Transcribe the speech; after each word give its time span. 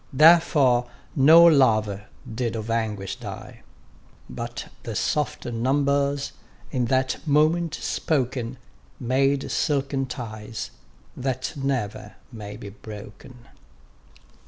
Therefore 0.11 0.89
no 1.15 1.43
lover 1.43 2.07
did 2.27 2.55
of 2.55 2.71
anguish 2.71 3.17
die: 3.19 3.61
But 4.27 4.69
the 4.81 4.95
soft 4.95 5.45
numbers, 5.45 6.31
in 6.71 6.85
that 6.85 7.19
moment 7.27 7.75
spoken, 7.75 8.57
Made 8.99 9.51
silken 9.51 10.07
ties, 10.07 10.71
that 11.15 11.53
never 11.55 12.15
may 12.31 12.57
be 12.57 12.69
broken. 12.69 13.47